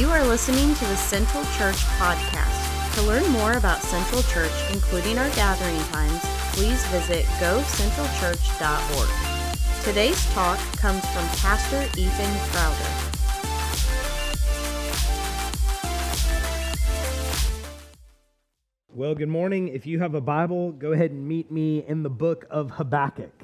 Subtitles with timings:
[0.00, 2.94] You are listening to the Central Church podcast.
[2.94, 6.18] To learn more about Central Church, including our gathering times,
[6.54, 9.84] please visit gocentralchurch.org.
[9.84, 12.90] Today's talk comes from Pastor Ethan Crowder.
[18.94, 19.68] Well, good morning.
[19.68, 23.34] If you have a Bible, go ahead and meet me in the book of Habakkuk.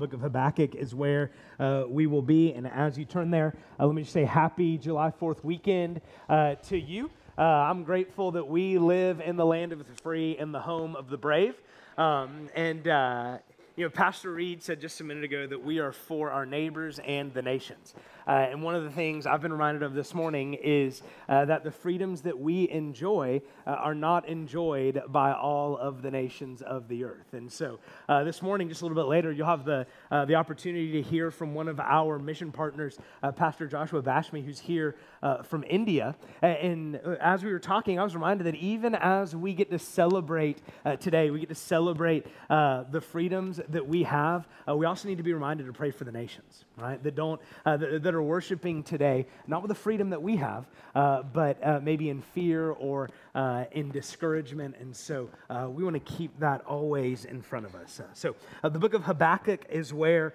[0.00, 2.54] Book of Habakkuk is where uh, we will be.
[2.54, 6.00] And as you turn there, uh, let me just say happy July 4th weekend
[6.30, 7.10] uh, to you.
[7.36, 10.96] Uh, I'm grateful that we live in the land of the free and the home
[10.96, 11.54] of the brave.
[11.98, 13.38] Um, and, uh,
[13.76, 16.98] you know, Pastor Reed said just a minute ago that we are for our neighbors
[17.00, 17.92] and the nations.
[18.26, 21.64] Uh, and one of the things I've been reminded of this morning is uh, that
[21.64, 26.88] the freedoms that we enjoy uh, are not enjoyed by all of the nations of
[26.88, 27.32] the earth.
[27.32, 30.34] And so uh, this morning, just a little bit later, you'll have the, uh, the
[30.34, 34.96] opportunity to hear from one of our mission partners, uh, Pastor Joshua Bashmi, who's here
[35.44, 36.16] from India.
[36.40, 40.62] And as we were talking, I was reminded that even as we get to celebrate
[40.98, 45.34] today, we get to celebrate the freedoms that we have, we also need to be
[45.34, 47.02] reminded to pray for the nations, right?
[47.02, 50.66] That don't, that, that are worshiping today, not with the freedom that we have,
[50.96, 54.74] uh, but uh, maybe in fear or uh, in discouragement.
[54.80, 58.00] And so uh, we want to keep that always in front of us.
[58.14, 60.34] So uh, the book of Habakkuk is where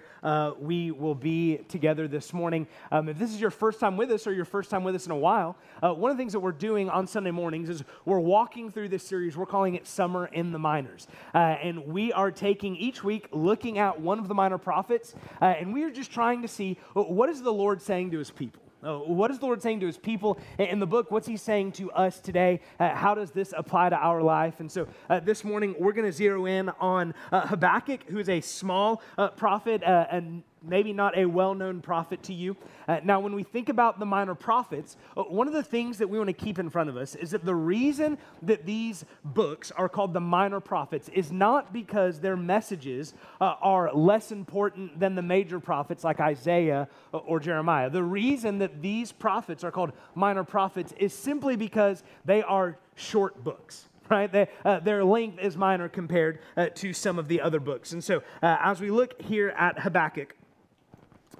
[0.57, 2.65] we will be together this morning.
[2.93, 5.05] Um, if this is your first time with us or your first time with us
[5.05, 8.19] in a while, one of the things that we're doing on Sunday mornings is we're
[8.21, 9.35] walking through this series.
[9.35, 11.07] We're calling it Summer in the Minors.
[11.33, 15.83] and we are taking each week looking at one of the minor prophets, and we
[15.83, 18.61] are just trying to see what is the Lord Lord saying to his people?
[18.83, 21.09] Uh, what is the Lord saying to his people in the book?
[21.09, 22.59] What's he saying to us today?
[22.79, 24.59] Uh, how does this apply to our life?
[24.59, 28.29] And so uh, this morning, we're going to zero in on uh, Habakkuk, who is
[28.29, 32.55] a small uh, prophet, uh, and maybe not a well known prophet to you.
[32.87, 36.07] Uh, now, when we think about the minor prophets, uh, one of the things that
[36.07, 39.71] we want to keep in front of us is that the reason that these books
[39.71, 45.15] are called the minor prophets is not because their messages uh, are less important than
[45.15, 47.89] the major prophets like Isaiah or, or Jeremiah.
[47.89, 53.43] The reason that these prophets are called minor prophets is simply because they are short
[53.43, 54.31] books right?
[54.31, 57.91] They, uh, their length is minor compared uh, to some of the other books.
[57.93, 60.35] And so, uh, as we look here at Habakkuk,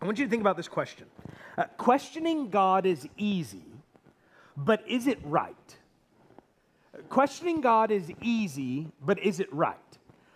[0.01, 1.07] I want you to think about this question.
[1.57, 3.65] Uh, questioning God is easy,
[4.57, 5.77] but is it right?
[7.09, 9.77] Questioning God is easy, but is it right?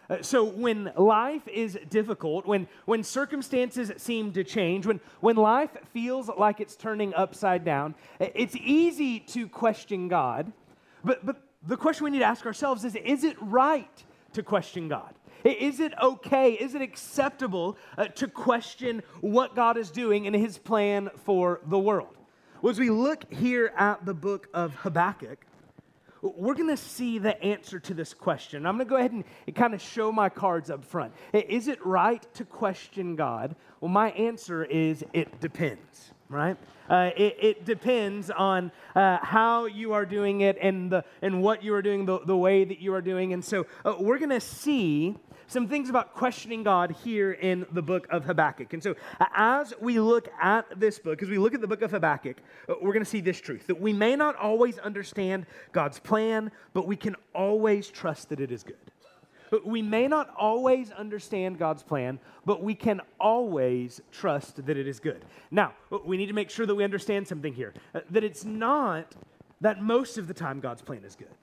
[0.09, 5.71] Uh, so when life is difficult, when, when circumstances seem to change, when, when life
[5.93, 10.51] feels like it's turning upside down, it's easy to question God.
[11.03, 14.03] But, but the question we need to ask ourselves is is it right
[14.33, 15.13] to question God?
[15.44, 16.53] Is it okay?
[16.53, 21.79] Is it acceptable uh, to question what God is doing in his plan for the
[21.79, 22.16] world?
[22.61, 25.45] Well, as we look here at the book of Habakkuk,
[26.22, 28.66] we're going to see the answer to this question.
[28.66, 29.23] I'm going to go ahead and
[29.55, 31.13] kind of show my cards up front.
[31.33, 33.56] Is it right to question God?
[33.79, 36.57] Well, my answer is it depends, right?
[36.89, 41.63] Uh, it, it, depends on uh, how you are doing it and, the, and what
[41.63, 43.31] you are doing, the, the way that you are doing.
[43.31, 45.16] And so uh, we're going to see
[45.49, 48.71] some things about questioning God here in the book of Habakkuk.
[48.73, 48.95] And so,
[49.35, 52.37] as we look at this book, as we look at the book of Habakkuk,
[52.69, 56.51] uh, we're going to see this truth that we may not always understand God's plan,
[56.73, 58.77] but we can always trust that it is good.
[59.65, 64.99] We may not always understand God's plan, but we can always trust that it is
[64.99, 65.25] good.
[65.49, 65.73] Now,
[66.05, 69.15] we need to make sure that we understand something here uh, that it's not
[69.61, 71.33] that most of the time God's plan is good.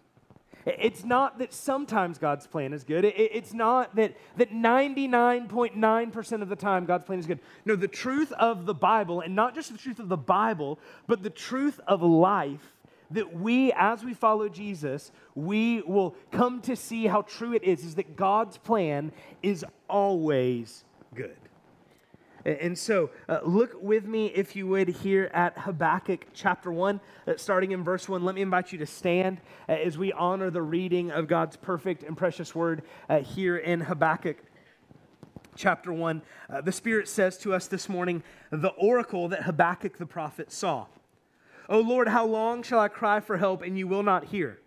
[0.67, 3.05] It's not that sometimes God's plan is good.
[3.05, 7.39] It's not that, that 99.9% of the time God's plan is good.
[7.65, 11.23] No, the truth of the Bible, and not just the truth of the Bible, but
[11.23, 12.73] the truth of life,
[13.13, 17.85] that we, as we follow Jesus, we will come to see how true it is,
[17.85, 19.13] is that God's plan
[19.45, 20.85] is always
[21.15, 21.37] good.
[22.47, 27.33] And so, uh, look with me, if you would, here at Habakkuk chapter 1, uh,
[27.37, 28.25] starting in verse 1.
[28.25, 32.05] Let me invite you to stand uh, as we honor the reading of God's perfect
[32.05, 34.37] and precious word uh, here in Habakkuk
[35.57, 36.23] chapter 1.
[36.49, 40.87] Uh, the Spirit says to us this morning the oracle that Habakkuk the prophet saw.
[41.69, 44.61] O Lord, how long shall I cry for help and you will not hear?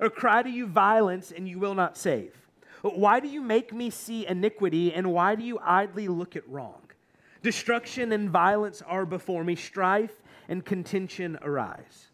[0.00, 2.34] Or cry to you violence and you will not save?
[2.82, 6.89] Why do you make me see iniquity and why do you idly look at wrong?
[7.42, 12.08] Destruction and violence are before me, strife and contention arise.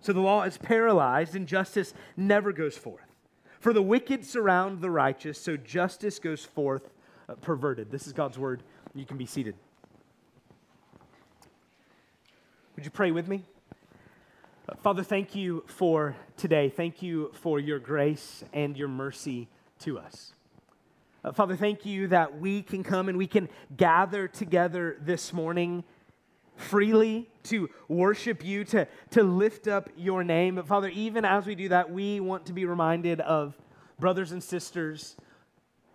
[0.00, 3.06] So the law is paralyzed and justice never goes forth.
[3.60, 6.90] For the wicked surround the righteous, so justice goes forth
[7.40, 7.90] perverted.
[7.90, 8.62] This is God's word.
[8.94, 9.54] You can be seated.
[12.76, 13.44] Would you pray with me?
[14.82, 16.68] Father, thank you for today.
[16.68, 19.48] Thank you for your grace and your mercy
[19.80, 20.32] to us.
[21.24, 25.82] Uh, Father, thank you that we can come and we can gather together this morning
[26.56, 30.56] freely to worship you, to, to lift up your name.
[30.56, 33.56] But Father, even as we do that, we want to be reminded of
[33.98, 35.16] brothers and sisters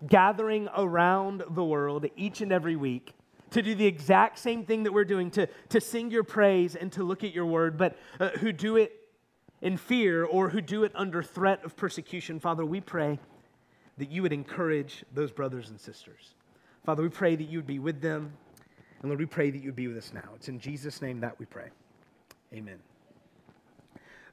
[0.07, 3.13] gathering around the world each and every week
[3.51, 6.91] to do the exact same thing that we're doing, to, to sing your praise and
[6.93, 8.93] to look at your word, but uh, who do it
[9.61, 12.39] in fear or who do it under threat of persecution.
[12.39, 13.19] Father, we pray
[13.99, 16.33] that you would encourage those brothers and sisters.
[16.85, 18.33] Father, we pray that you would be with them.
[19.01, 20.29] And Lord, we pray that you would be with us now.
[20.35, 21.69] It's in Jesus' name that we pray.
[22.53, 22.79] Amen.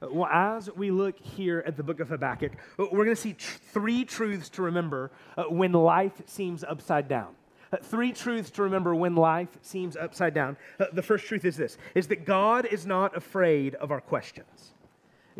[0.01, 3.21] Uh, well, as we look here at the book of Habakkuk, uh, we're going to
[3.21, 7.35] see tr- three truths to remember uh, when life seems upside down.
[7.71, 10.55] Uh, three truths to remember when life seems upside down.
[10.79, 14.73] Uh, the first truth is this is that God is not afraid of our questions.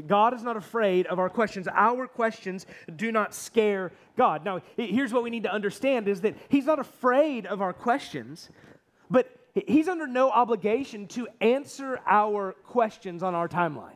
[0.06, 1.68] God is not afraid of our questions.
[1.74, 2.66] Our questions
[2.96, 4.46] do not scare God.
[4.46, 8.50] Now, here's what we need to understand is that he's not afraid of our questions,
[9.10, 13.96] but he's under no obligation to answer our questions on our timeline.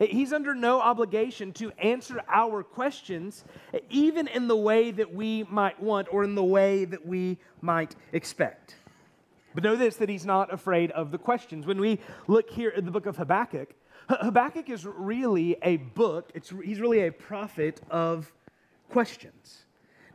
[0.00, 3.44] He's under no obligation to answer our questions,
[3.90, 7.94] even in the way that we might want or in the way that we might
[8.12, 8.76] expect.
[9.54, 11.64] But know this that he's not afraid of the questions.
[11.64, 13.72] When we look here at the book of Habakkuk,
[14.08, 18.32] Habakkuk is really a book, it's, he's really a prophet of
[18.90, 19.64] questions.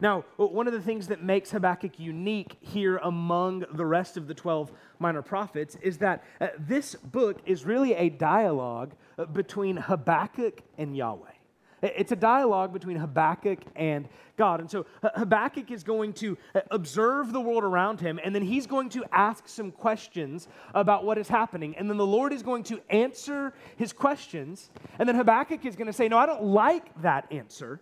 [0.01, 4.33] Now, one of the things that makes Habakkuk unique here among the rest of the
[4.33, 10.61] 12 minor prophets is that uh, this book is really a dialogue uh, between Habakkuk
[10.77, 11.38] and Yahweh.
[11.81, 14.59] It's a dialogue between Habakkuk and God.
[14.59, 18.67] And so Habakkuk is going to uh, observe the world around him, and then he's
[18.67, 21.75] going to ask some questions about what is happening.
[21.75, 24.71] And then the Lord is going to answer his questions.
[24.97, 27.79] And then Habakkuk is going to say, No, I don't like that answer.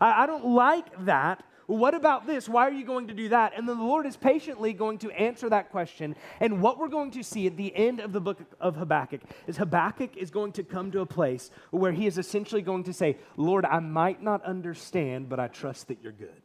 [0.00, 1.44] I, I don't like that.
[1.66, 2.48] What about this?
[2.48, 3.52] Why are you going to do that?
[3.56, 6.14] And then the Lord is patiently going to answer that question.
[6.38, 9.56] And what we're going to see at the end of the book of Habakkuk is
[9.56, 13.18] Habakkuk is going to come to a place where he is essentially going to say,
[13.36, 16.42] Lord, I might not understand, but I trust that you're good.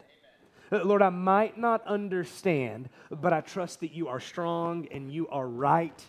[0.72, 5.28] Uh, Lord, I might not understand, but I trust that you are strong and you
[5.28, 6.04] are right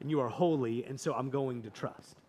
[0.00, 2.19] and you are holy, and so I'm going to trust.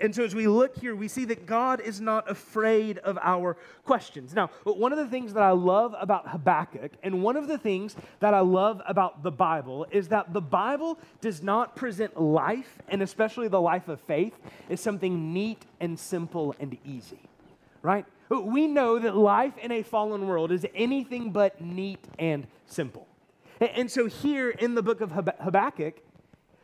[0.00, 3.56] And so, as we look here, we see that God is not afraid of our
[3.84, 4.34] questions.
[4.34, 7.96] Now, one of the things that I love about Habakkuk, and one of the things
[8.20, 13.02] that I love about the Bible, is that the Bible does not present life, and
[13.02, 14.34] especially the life of faith,
[14.68, 17.20] as something neat and simple and easy,
[17.82, 18.04] right?
[18.28, 23.06] We know that life in a fallen world is anything but neat and simple.
[23.60, 26.00] And so, here in the book of Habakkuk,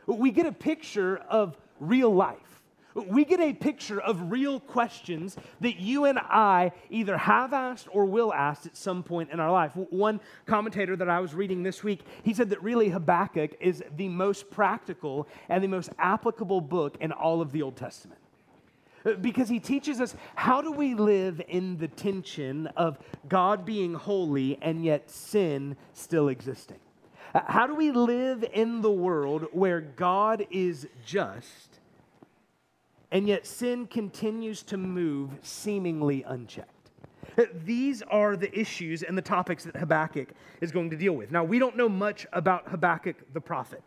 [0.07, 2.56] we get a picture of real life
[2.97, 8.07] we get a picture of real questions that you and I either have asked or
[8.07, 9.73] will ask at some point in our life.
[9.75, 14.09] One commentator that I was reading this week, he said that really Habakkuk is the
[14.09, 18.21] most practical and the most applicable book in all of the Old Testament
[19.21, 22.99] because he teaches us how do we live in the tension of
[23.29, 26.79] God being holy and yet sin still existing.
[27.33, 31.76] How do we live in the world where God is just
[33.11, 36.71] and yet sin continues to move seemingly unchecked.
[37.65, 40.29] These are the issues and the topics that Habakkuk
[40.61, 41.31] is going to deal with.
[41.31, 43.83] Now, we don't know much about Habakkuk the prophet.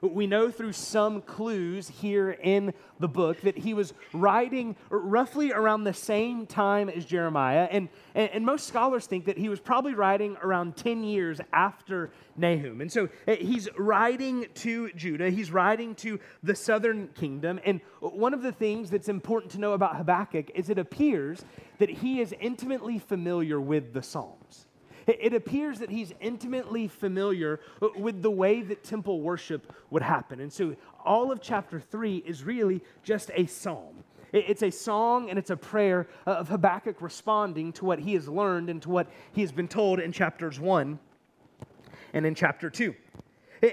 [0.00, 5.84] We know through some clues here in the book that he was writing roughly around
[5.84, 7.68] the same time as Jeremiah.
[7.70, 12.10] And, and, and, most scholars think that he was probably writing around 10 years after
[12.36, 12.80] Nahum.
[12.80, 17.60] And so eh, he's writing to Judah, he's writing to the southern kingdom.
[17.64, 21.44] And one of the things that's important to know about Habakkuk is it appears
[21.78, 24.67] that he is intimately familiar with the Psalms.
[25.08, 27.60] It appears that he's intimately familiar
[27.96, 30.40] with the way that temple worship would happen.
[30.40, 34.04] And so all of chapter three is really just a psalm.
[34.32, 38.68] It's a song and it's a prayer of Habakkuk responding to what he has learned
[38.68, 40.98] and to what he has been told in chapters one
[42.12, 42.94] and in chapter two.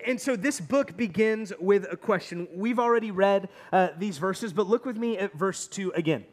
[0.08, 2.48] And so this book begins with a question.
[2.56, 6.25] We've already read uh, these verses, but look with me at verse 2 again.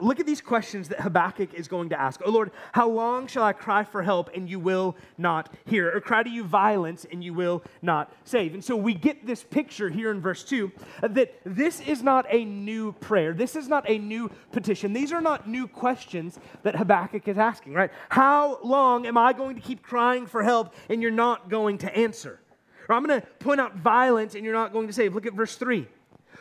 [0.00, 2.20] Look at these questions that Habakkuk is going to ask.
[2.24, 5.94] Oh Lord, how long shall I cry for help and you will not hear?
[5.94, 8.54] Or cry to you violence and you will not save?
[8.54, 12.44] And so we get this picture here in verse 2 that this is not a
[12.44, 13.32] new prayer.
[13.32, 14.92] This is not a new petition.
[14.92, 17.90] These are not new questions that Habakkuk is asking, right?
[18.08, 21.96] How long am I going to keep crying for help and you're not going to
[21.96, 22.40] answer?
[22.88, 25.14] Or I'm going to point out violence and you're not going to save.
[25.14, 25.86] Look at verse 3.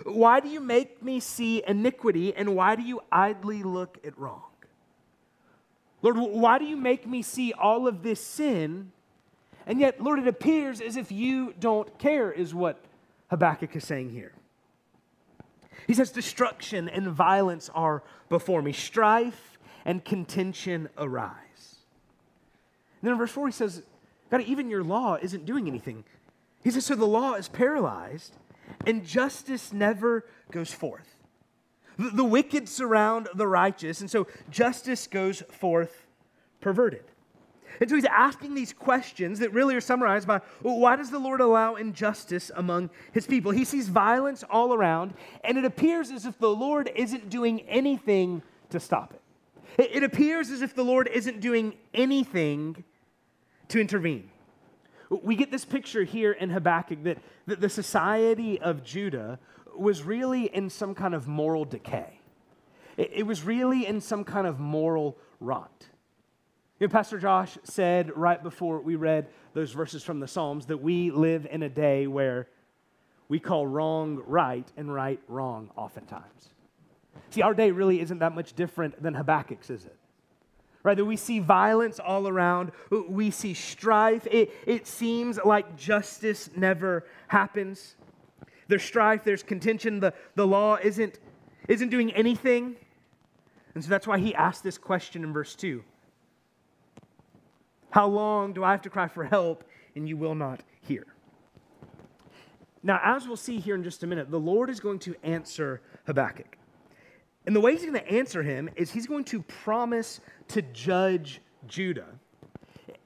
[0.04, 4.44] Why do you make me see iniquity, and why do you idly look at wrong?
[6.02, 8.92] Lord, why do you make me see all of this sin?
[9.66, 12.84] And yet, Lord, it appears as if you don't care, is what
[13.30, 14.34] Habakkuk is saying here.
[15.88, 21.36] He says, Destruction and violence are before me, strife and contention arise.
[23.02, 23.84] And then in verse 4, he says,
[24.32, 26.04] God, even your law isn't doing anything.
[26.64, 28.36] He says, So the law is paralyzed,
[28.86, 31.16] and justice never goes forth.
[31.98, 36.08] The, the wicked surround the righteous, and so justice goes forth
[36.62, 37.04] perverted.
[37.80, 41.42] And so he's asking these questions that really are summarized by why does the Lord
[41.42, 43.52] allow injustice among his people?
[43.52, 48.42] He sees violence all around, and it appears as if the Lord isn't doing anything
[48.70, 49.14] to stop.
[49.78, 52.84] It, it appears as if the Lord isn't doing anything
[53.70, 54.30] to intervene.
[55.10, 59.40] We get this picture here in Habakkuk that, that the society of Judah
[59.78, 62.20] was really in some kind of moral decay.
[62.98, 65.86] It, it was really in some kind of moral rot.
[66.80, 70.78] You know, Pastor Josh said right before we read those verses from the Psalms that
[70.78, 72.48] we live in a day where
[73.30, 76.50] we call wrong right and right wrong oftentimes.
[77.30, 79.96] See, our day really isn't that much different than Habakkuk's, is it?
[80.86, 84.28] Right, that we see violence all around, we see strife.
[84.30, 87.96] It, it seems like justice never happens.
[88.68, 91.18] There's strife, there's contention, the, the law isn't,
[91.68, 92.76] isn't doing anything.
[93.74, 95.84] And so that's why he asked this question in verse 2
[97.90, 99.64] how long do I have to cry for help
[99.96, 101.08] and you will not hear?
[102.84, 105.82] Now, as we'll see here in just a minute, the Lord is going to answer
[106.06, 106.55] Habakkuk.
[107.46, 111.42] And the way he's going to answer him is he's going to promise to judge
[111.68, 112.08] Judah.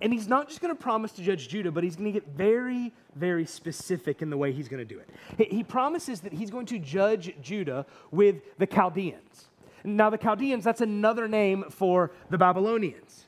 [0.02, 2.28] And he's not just going to promise to judge Judah, but he's going to get
[2.30, 5.52] very, very specific in the way he's going to do it.
[5.52, 9.50] He promises that he's going to judge Judah with the Chaldeans.
[9.84, 13.26] Now, the Chaldeans, that's another name for the Babylonians.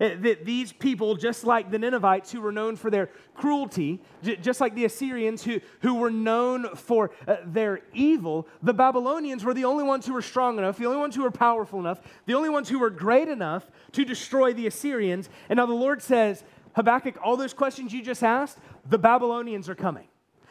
[0.00, 4.60] Uh, that these people, just like the Ninevites who were known for their cruelty, just
[4.60, 9.64] like the Assyrians who, who were known for uh, their evil, the Babylonians were the
[9.64, 12.48] only ones who were strong enough, the only ones who were powerful enough, the only
[12.48, 15.28] ones who were great enough to destroy the Assyrians.
[15.48, 16.44] And now the Lord says,
[16.76, 20.06] Habakkuk, all those questions you just asked, the Babylonians are coming.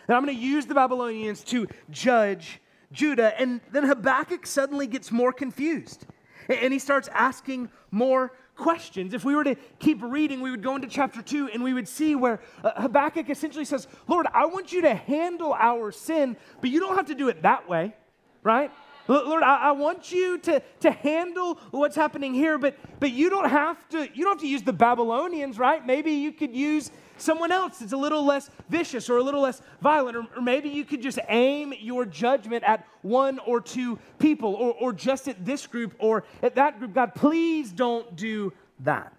[0.09, 2.59] And I'm going to use the Babylonians to judge
[2.91, 3.39] Judah.
[3.39, 6.05] And then Habakkuk suddenly gets more confused.
[6.49, 9.13] And he starts asking more questions.
[9.13, 11.87] If we were to keep reading, we would go into chapter 2 and we would
[11.87, 16.69] see where uh, Habakkuk essentially says, Lord, I want you to handle our sin, but
[16.69, 17.95] you don't have to do it that way,
[18.43, 18.71] right?
[19.07, 23.49] Lord, I, I, want you to, to handle what's happening here, but, but you don't
[23.49, 25.85] have to, you don't have to use the Babylonians, right?
[25.85, 29.61] Maybe you could use someone else that's a little less vicious or a little less
[29.81, 34.53] violent, or, or maybe you could just aim your judgment at one or two people,
[34.53, 36.93] or, or just at this group or at that group.
[36.93, 39.13] God, please don't do that.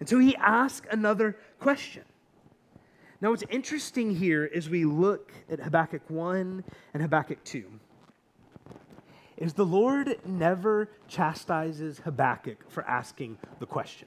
[0.00, 2.02] And so he asks another question.
[3.20, 7.64] Now, what's interesting here is we look at Habakkuk 1 and Habakkuk 2
[9.42, 14.06] is the Lord never chastises Habakkuk for asking the question.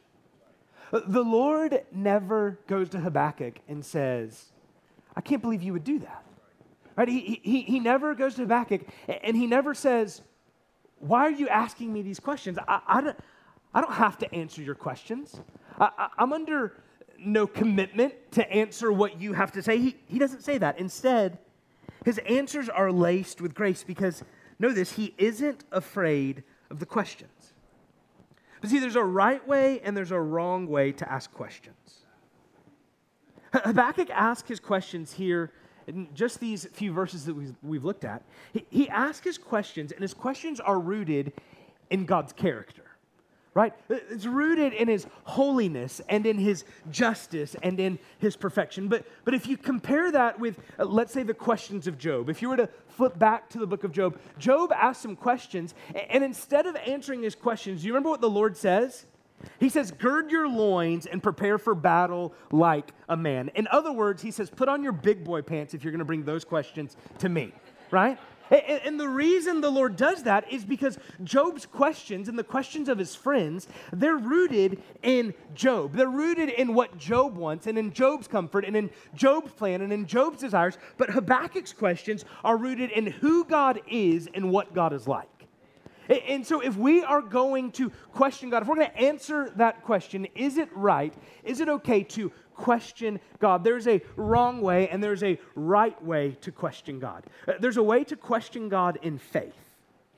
[0.91, 4.53] The Lord never goes to Habakkuk and says,
[5.13, 6.23] I can't believe you would do that.
[6.95, 7.09] Right?
[7.09, 10.21] He, he, he never goes to Habakkuk and he never says,
[10.99, 12.57] Why are you asking me these questions?
[12.65, 13.19] I, I, don't,
[13.73, 15.41] I don't have to answer your questions.
[15.77, 16.81] I, am under
[17.19, 19.79] no commitment to answer what you have to say.
[19.79, 20.79] He, he doesn't say that.
[20.79, 21.39] Instead,
[22.05, 24.23] his answers are laced with grace because,
[24.59, 27.53] know this, he isn't afraid of the questions.
[28.61, 32.05] But see, there's a right way and there's a wrong way to ask questions.
[33.53, 35.51] Habakkuk asks his questions here
[35.87, 38.23] in just these few verses that we've, looked at.
[38.69, 41.31] He asks his questions, and his questions are rooted
[41.89, 42.84] in God's character
[43.55, 43.73] right?
[43.89, 48.89] It's rooted in his holiness and in his justice and in his perfection.
[48.89, 52.41] But, but if you compare that with, uh, let's say, the questions of Job, if
[52.41, 55.73] you were to flip back to the book of Job, Job asked some questions,
[56.09, 59.05] and instead of answering his questions, do you remember what the Lord says?
[59.59, 63.51] He says, Gird your loins and prepare for battle like a man.
[63.55, 66.05] In other words, he says, Put on your big boy pants if you're going to
[66.05, 67.53] bring those questions to me,
[67.89, 68.17] right?
[68.51, 72.97] And the reason the Lord does that is because Job's questions and the questions of
[72.97, 75.93] his friends, they're rooted in Job.
[75.93, 79.91] They're rooted in what Job wants and in Job's comfort and in Job's plan and
[79.91, 80.77] in Job's desires.
[80.97, 85.27] But Habakkuk's questions are rooted in who God is and what God is like.
[86.07, 89.83] And so, if we are going to question God, if we're going to answer that
[89.83, 91.13] question, is it right?
[91.43, 93.63] Is it okay to question God?
[93.63, 97.23] There's a wrong way and there's a right way to question God.
[97.47, 99.53] Uh, there's a way to question God in faith,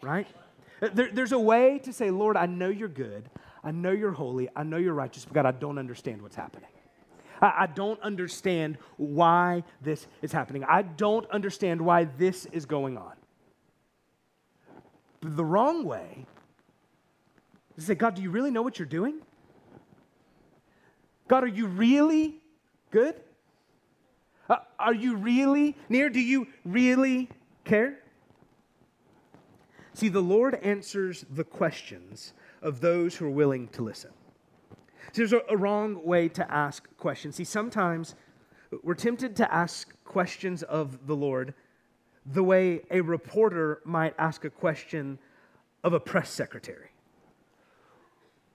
[0.01, 0.27] right?
[0.81, 3.29] Uh, there, there's a way to say, Lord, I know you're good.
[3.63, 4.49] I know you're holy.
[4.55, 6.69] I know you're righteous, but God, I don't understand what's happening.
[7.41, 10.63] I, I don't understand why this is happening.
[10.63, 13.13] I don't understand why this is going on
[15.21, 16.25] the wrong way
[17.75, 19.21] is to say, God, do you really know what you're doing?
[21.27, 22.35] God, are you really
[22.91, 23.15] good?
[24.49, 26.09] Uh, are you really near?
[26.09, 27.29] Do you really
[27.65, 27.99] care?
[29.93, 34.11] See, the Lord answers the questions of those who are willing to listen.
[35.11, 37.35] See, there's a, a wrong way to ask questions.
[37.35, 38.15] See, sometimes
[38.83, 41.53] we're tempted to ask questions of the Lord
[42.25, 45.17] the way a reporter might ask a question
[45.83, 46.89] of a press secretary.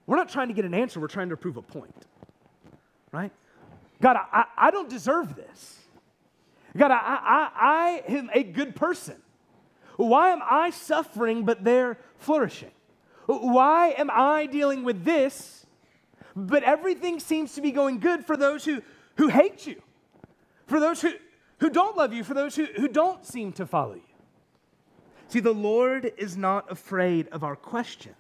[0.07, 2.07] We're not trying to get an answer, we're trying to prove a point,
[3.13, 3.33] right?
[4.01, 5.79] God, I, I don't deserve this.
[6.77, 9.17] God, I, I, I am a good person.
[9.97, 12.73] Why am I suffering but they're flourishing?
[13.27, 15.67] Why am I dealing with this,
[16.35, 18.83] but everything seems to be going good for those who,
[19.17, 19.81] who hate you,
[20.67, 21.13] for those who,
[21.59, 24.01] who don't love you, for those who, who don't seem to follow you.
[25.29, 28.17] See, the Lord is not afraid of our questions.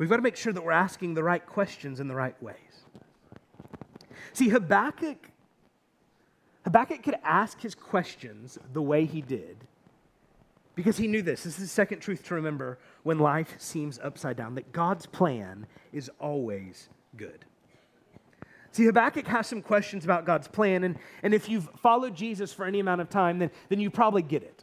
[0.00, 2.56] We've got to make sure that we're asking the right questions in the right ways.
[4.32, 5.28] See, Habakkuk,
[6.64, 9.58] Habakkuk could ask his questions the way he did
[10.74, 11.42] because he knew this.
[11.42, 15.66] This is the second truth to remember when life seems upside down that God's plan
[15.92, 16.88] is always
[17.18, 17.44] good.
[18.72, 22.64] See, Habakkuk has some questions about God's plan, and, and if you've followed Jesus for
[22.64, 24.59] any amount of time, then, then you probably get it.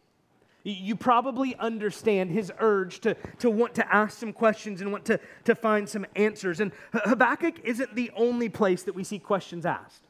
[0.71, 5.17] You probably understand his urge to, to want to ask some questions and want to,
[5.45, 6.59] to find some answers.
[6.59, 10.03] And Habakkuk isn't the only place that we see questions asked.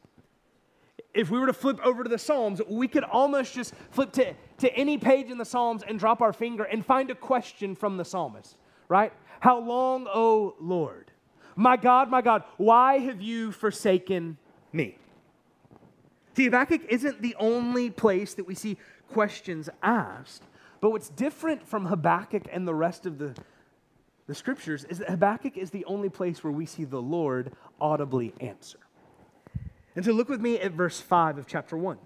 [1.14, 4.34] If we were to flip over to the Psalms, we could almost just flip to,
[4.58, 7.96] to any page in the Psalms and drop our finger and find a question from
[7.96, 8.56] the psalmist,
[8.88, 9.12] right?
[9.38, 11.12] How long, O Lord?
[11.54, 14.38] My God, my God, why have you forsaken
[14.72, 14.96] me?
[16.36, 18.76] See, Habakkuk isn't the only place that we see
[19.08, 20.42] questions asked,
[20.80, 23.34] but what's different from Habakkuk and the rest of the,
[24.26, 28.32] the scriptures is that Habakkuk is the only place where we see the Lord audibly
[28.40, 28.78] answer.
[29.96, 31.98] And so look with me at verse 5 of chapter 1.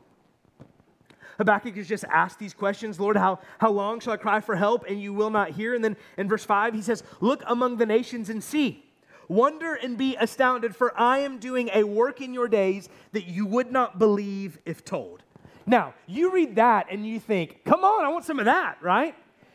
[1.38, 4.85] Habakkuk has just asked these questions Lord, how, how long shall I cry for help
[4.88, 5.75] and you will not hear?
[5.75, 8.85] And then in verse 5, he says, Look among the nations and see.
[9.29, 13.47] Wonder and be astounded, for I am doing a work in your days that you
[13.47, 15.23] would not believe if told.
[15.66, 19.14] Now, you read that and you think, come on, I want some of that, right?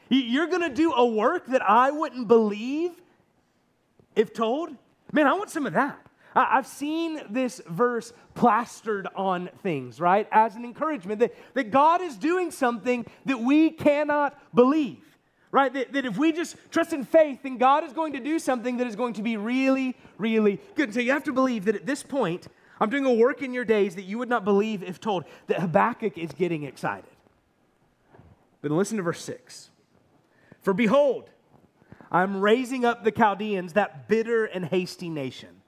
[0.09, 2.91] You're going to do a work that I wouldn't believe
[4.15, 4.69] if told?
[5.11, 5.99] Man, I want some of that.
[6.35, 10.27] I've seen this verse plastered on things, right?
[10.31, 15.03] As an encouragement that, that God is doing something that we cannot believe
[15.49, 15.73] right?
[15.73, 18.77] That, that, if we just trust in faith, then God is going to do something
[18.77, 20.93] that is going to be really, really good.
[20.93, 22.47] So you have to believe that at this point,
[22.79, 25.59] I'm doing a work in your days that you would not believe if told, that
[25.59, 27.09] Habakkuk is getting excited.
[28.61, 29.69] But listen to verse 6.
[30.61, 31.29] For behold,
[32.11, 35.61] I'm raising up the Chaldeans, that bitter and hasty nation,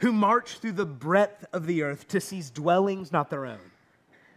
[0.00, 3.70] who march through the breadth of the earth to seize dwellings not their own.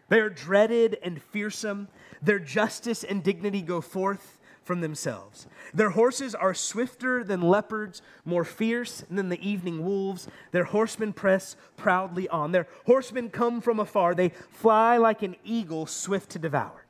[0.09, 1.87] They are dreaded and fearsome.
[2.21, 5.47] Their justice and dignity go forth from themselves.
[5.73, 10.27] Their horses are swifter than leopards, more fierce than the evening wolves.
[10.51, 12.51] Their horsemen press proudly on.
[12.51, 14.15] Their horsemen come from afar.
[14.15, 16.85] They fly like an eagle, swift to devour.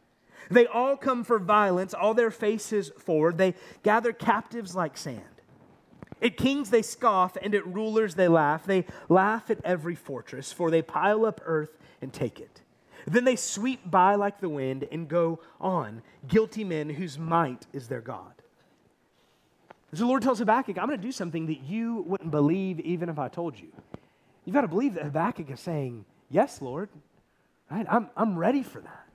[0.49, 3.37] They all come for violence, all their faces forward.
[3.37, 5.21] They gather captives like sand.
[6.21, 8.65] At kings they scoff, and at rulers they laugh.
[8.65, 12.62] They laugh at every fortress, for they pile up earth and take it.
[13.05, 17.87] Then they sweep by like the wind and go on, guilty men whose might is
[17.87, 18.33] their God.
[19.91, 23.09] As the Lord tells Habakkuk, I'm going to do something that you wouldn't believe even
[23.09, 23.67] if I told you.
[24.45, 26.89] You've got to believe that Habakkuk is saying, Yes, Lord.
[27.69, 27.85] Right?
[27.89, 29.07] I'm, I'm ready for that.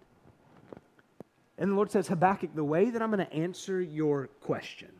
[1.59, 4.91] And the Lord says, Habakkuk, the way that I'm going to answer your question,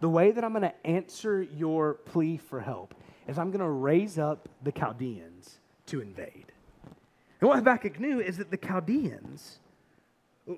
[0.00, 2.94] the way that I'm going to answer your plea for help,
[3.28, 6.51] is I'm going to raise up the Chaldeans to invade.
[7.42, 9.58] And what Habakkuk knew is that the Chaldeans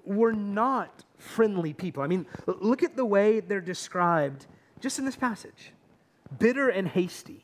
[0.04, 2.02] were not friendly people.
[2.02, 4.44] I mean, look at the way they're described
[4.80, 5.72] just in this passage
[6.38, 7.42] bitter and hasty.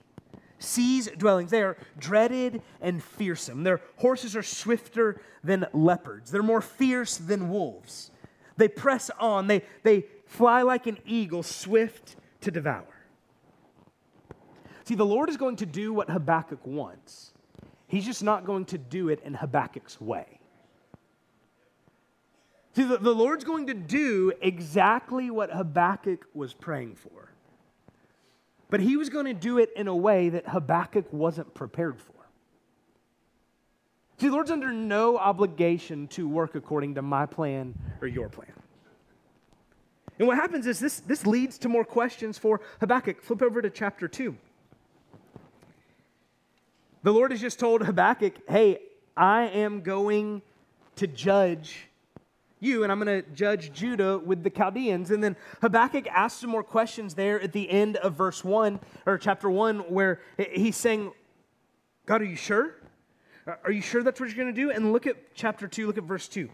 [0.59, 1.50] Seize dwellings.
[1.50, 3.62] They are dreaded and fearsome.
[3.62, 6.31] Their horses are swifter than leopards.
[6.31, 8.11] They're more fierce than wolves.
[8.59, 12.85] They press on, they, they fly like an eagle, swift to devour.
[14.85, 17.33] See, the Lord is going to do what Habakkuk wants.
[17.90, 20.38] He's just not going to do it in Habakkuk's way.
[22.76, 27.33] See, the, the Lord's going to do exactly what Habakkuk was praying for.
[28.70, 32.12] But he was going to do it in a way that Habakkuk wasn't prepared for.
[34.18, 38.53] See, the Lord's under no obligation to work according to my plan or your plan.
[40.20, 43.20] And what happens is this, this leads to more questions for Habakkuk.
[43.20, 44.37] Flip over to chapter 2.
[47.02, 48.78] The Lord has just told Habakkuk, hey,
[49.16, 50.42] I am going
[50.96, 51.88] to judge
[52.58, 55.10] you, and I'm going to judge Judah with the Chaldeans.
[55.10, 59.16] And then Habakkuk asks some more questions there at the end of verse 1, or
[59.16, 60.20] chapter 1, where
[60.52, 61.12] he's saying,
[62.04, 62.74] God, are you sure?
[63.64, 64.70] Are you sure that's what you're going to do?
[64.70, 66.50] And look at chapter 2, look at verse 2.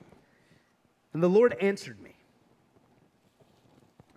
[1.12, 2.12] And the Lord answered me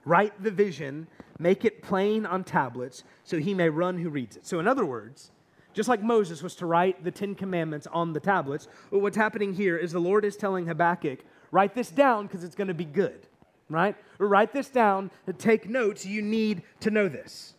[0.05, 1.07] Write the vision,
[1.39, 4.45] make it plain on tablets, so he may run who reads it.
[4.45, 5.31] So, in other words,
[5.73, 9.77] just like Moses was to write the Ten Commandments on the tablets, what's happening here
[9.77, 11.19] is the Lord is telling Habakkuk,
[11.51, 13.27] write this down because it's going to be good,
[13.69, 13.95] right?
[14.17, 16.05] Write this down, take notes.
[16.05, 17.53] You need to know this.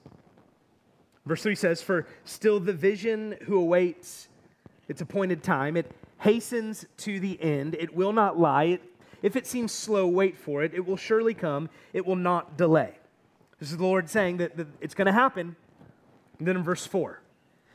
[1.27, 4.29] Verse 3 says, For still the vision who awaits
[4.89, 5.77] its appointed time.
[5.77, 7.77] It hastens to the end.
[7.77, 8.65] It will not lie.
[8.65, 8.83] It,
[9.23, 10.75] if it seems slow, wait for it.
[10.75, 11.69] It will surely come.
[11.93, 12.95] It will not delay.
[13.61, 15.55] This is the Lord saying that, that it's going to happen.
[16.39, 17.21] And then in verse 4,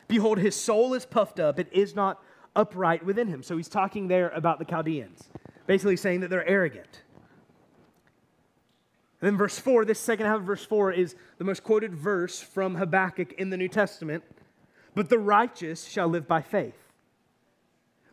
[0.08, 1.60] behold, his soul is puffed up.
[1.60, 2.22] It is not
[2.56, 3.44] upright within him.
[3.44, 5.30] So he's talking there about the Chaldeans,
[5.68, 7.02] basically saying that they're arrogant.
[9.22, 12.40] And then verse 4, this second half of verse 4 is the most quoted verse
[12.40, 14.24] from Habakkuk in the New Testament.
[14.94, 16.76] But the righteous shall live by faith.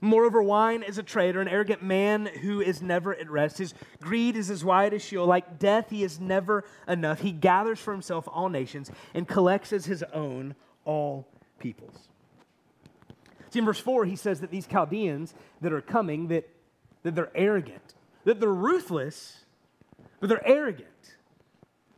[0.00, 3.58] Moreover, wine is a traitor, an arrogant man who is never at rest.
[3.58, 5.26] His greed is as wide as Sheol.
[5.26, 7.20] Like death, he is never enough.
[7.20, 11.28] He gathers for himself all nations and collects as his own all
[11.62, 12.08] peoples.
[13.50, 16.48] See, in verse 4, he says that these Chaldeans that are coming, that,
[17.02, 17.94] that they're arrogant,
[18.24, 19.44] that they're ruthless,
[20.20, 20.88] but they're arrogant.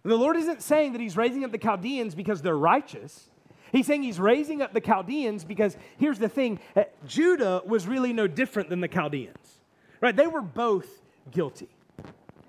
[0.02, 3.30] The Lord isn't saying that he's raising up the Chaldeans because they're righteous.
[3.72, 8.12] He's saying he's raising up the Chaldeans because here's the thing uh, Judah was really
[8.12, 9.60] no different than the Chaldeans,
[10.00, 10.14] right?
[10.14, 11.68] They were both guilty.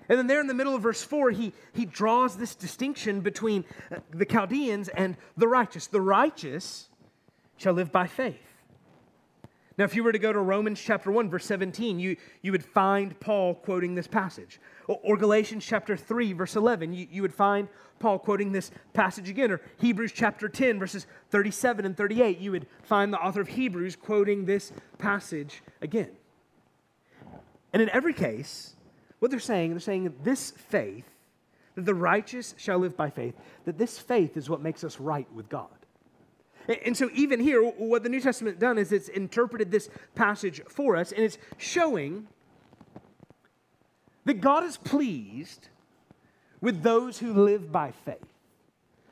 [0.08, 3.65] And then there in the middle of verse 4, he, he draws this distinction between
[3.91, 5.88] uh, the Chaldeans and the righteous.
[5.88, 6.89] The righteous
[7.57, 8.55] shall live by faith.
[9.77, 12.63] Now, if you were to go to Romans chapter 1, verse 17, you, you would
[12.63, 14.61] find Paul quoting this passage.
[14.87, 17.67] Or, or Galatians chapter 3, verse 11, you, you would find
[17.99, 19.51] Paul quoting this passage again.
[19.51, 23.97] Or Hebrews chapter 10, verses 37 and 38, you would find the author of Hebrews
[23.97, 26.11] quoting this passage again.
[27.73, 28.75] And in every case,
[29.19, 31.09] what they're saying, they're saying that this faith,
[31.75, 35.27] that the righteous shall live by faith, that this faith is what makes us right
[35.33, 35.67] with God.
[36.67, 40.95] And so, even here, what the New Testament done is it's interpreted this passage for
[40.95, 42.28] us, and it's showing
[44.25, 45.69] that God is pleased
[46.62, 48.25] with those who live by faith.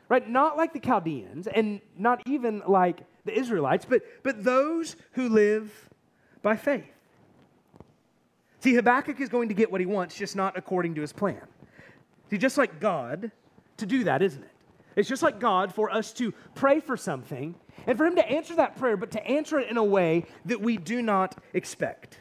[0.10, 0.28] Right?
[0.28, 5.89] Not like the Chaldeans, and not even like the Israelites, but, but those who live
[6.42, 6.86] by faith.
[8.60, 11.42] See, Habakkuk is going to get what he wants, just not according to his plan.
[12.30, 13.32] See, just like God,
[13.78, 14.53] to do that, isn't it?
[14.95, 17.56] It's just like God for us to pray for something
[17.88, 20.62] and for Him to answer that prayer, but to answer it in a way that
[20.62, 22.19] we do not expect.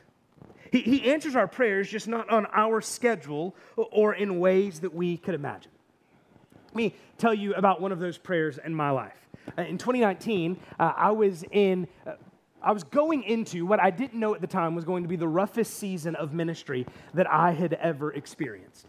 [0.70, 5.18] He, he answers our prayers just not on our schedule or in ways that we
[5.18, 5.70] could imagine.
[6.68, 9.18] Let me tell you about one of those prayers in my life.
[9.58, 11.86] Uh, in 2019, uh, I was in.
[12.06, 12.12] Uh,
[12.64, 15.16] I was going into what I didn't know at the time was going to be
[15.16, 18.86] the roughest season of ministry that I had ever experienced.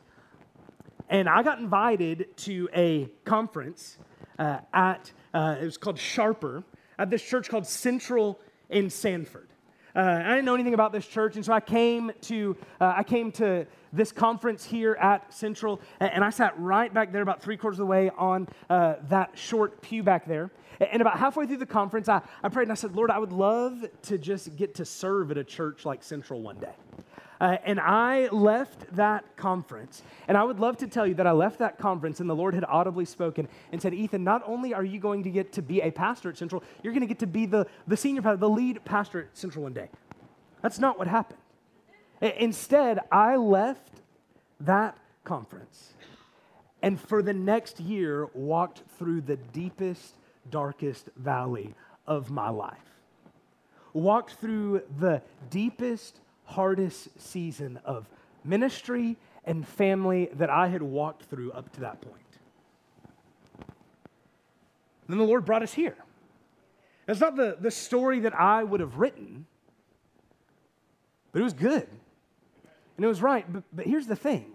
[1.10, 3.98] And I got invited to a conference
[4.40, 6.64] uh, at, uh, it was called Sharper,
[6.98, 8.40] at this church called Central
[8.70, 9.50] in Sanford.
[9.96, 13.04] Uh, I didn't know anything about this church, and so I came to uh, I
[13.04, 17.58] came to this conference here at Central, and I sat right back there, about three
[17.58, 20.50] quarters of the way on uh, that short pew back there.
[20.80, 23.32] And about halfway through the conference, I, I prayed and I said, Lord, I would
[23.32, 26.74] love to just get to serve at a church like Central one day.
[27.42, 30.02] Uh, and I left that conference.
[30.28, 32.54] And I would love to tell you that I left that conference and the Lord
[32.54, 35.82] had audibly spoken and said, Ethan, not only are you going to get to be
[35.82, 38.50] a pastor at Central, you're going to get to be the, the senior pastor, the
[38.50, 39.90] lead pastor at Central one day.
[40.62, 41.40] That's not what happened.
[42.22, 43.90] Instead, I left
[44.62, 45.94] that conference
[46.84, 50.16] and for the next year walked through the deepest,
[50.52, 51.74] darkest valley
[52.06, 52.78] of my life.
[53.94, 58.08] Walked through the deepest, hardest season of
[58.44, 62.18] ministry and family that I had walked through up to that point.
[65.08, 65.98] Then the Lord brought us here.
[67.08, 69.46] It's not the, the story that I would have written,
[71.32, 71.88] but it was good.
[72.96, 73.52] And it was right.
[73.52, 74.54] But, but here's the thing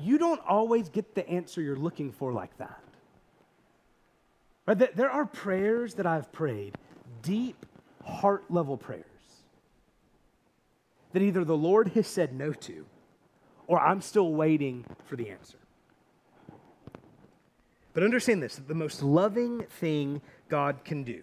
[0.00, 2.78] you don't always get the answer you're looking for like that.
[4.66, 4.96] Right?
[4.96, 6.76] There are prayers that I've prayed,
[7.22, 7.64] deep,
[8.04, 9.04] heart level prayers,
[11.12, 12.86] that either the Lord has said no to,
[13.66, 15.58] or I'm still waiting for the answer.
[17.92, 21.22] But understand this the most loving thing God can do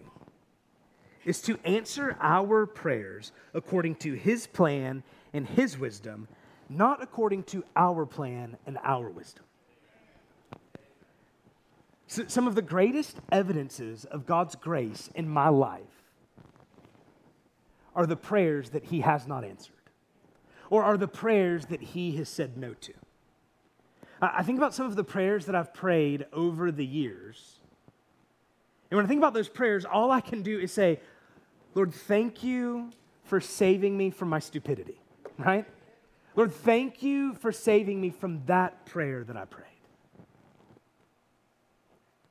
[1.24, 6.28] is to answer our prayers according to His plan and His wisdom,
[6.68, 9.44] not according to our plan and our wisdom.
[12.06, 15.93] So some of the greatest evidences of God's grace in my life
[17.94, 19.74] are the prayers that He has not answered,
[20.70, 22.92] or are the prayers that He has said no to.
[24.20, 27.58] I think about some of the prayers that I've prayed over the years.
[28.90, 31.00] And when I think about those prayers, all I can do is say,
[31.74, 32.90] Lord, thank you
[33.24, 35.00] for saving me from my stupidity,
[35.38, 35.66] right?
[36.36, 39.68] Lord, thank you for saving me from that prayer that I prayed.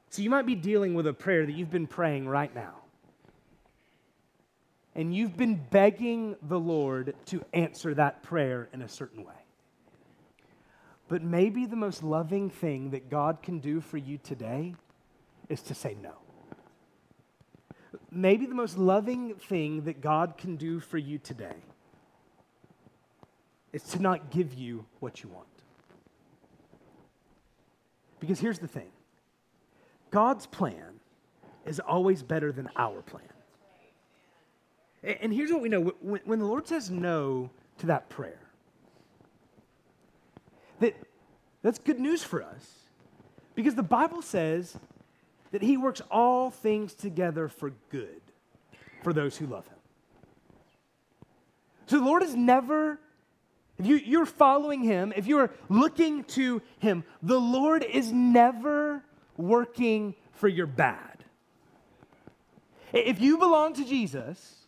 [0.09, 2.82] So you might be dealing with a prayer that you've been praying right now.
[4.95, 9.33] And you've been begging the Lord to answer that prayer in a certain way.
[11.07, 14.75] But maybe the most loving thing that God can do for you today
[15.49, 16.13] is to say no.
[18.11, 21.55] Maybe the most loving thing that God can do for you today
[23.71, 25.47] is to not give you what you want.
[28.19, 28.91] Because here's the thing
[30.11, 30.99] God's plan
[31.65, 33.32] is always better than our plan.
[35.03, 38.39] And here's what we know when the Lord says no to that prayer,
[40.79, 40.95] that,
[41.61, 42.69] that's good news for us
[43.55, 44.77] because the Bible says
[45.51, 48.21] that He works all things together for good
[49.03, 49.77] for those who love Him.
[51.87, 52.99] So the Lord is never
[53.77, 59.03] if you, you're following him, if you're looking to him, the Lord is never
[59.35, 61.23] working for your bad.
[62.93, 64.62] If you belong to Jesus,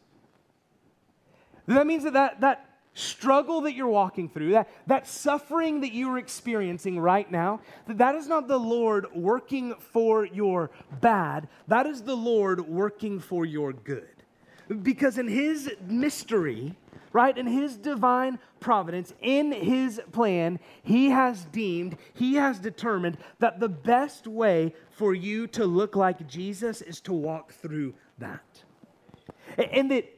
[1.74, 6.18] that means that, that that struggle that you're walking through, that, that suffering that you're
[6.18, 11.48] experiencing right now, that, that is not the Lord working for your bad.
[11.68, 14.08] That is the Lord working for your good.
[14.82, 16.76] Because in his mystery,
[17.12, 17.38] right?
[17.38, 23.70] In his divine providence, in his plan, he has deemed, he has determined that the
[23.70, 28.64] best way for you to look like Jesus is to walk through that.
[29.58, 30.15] And that,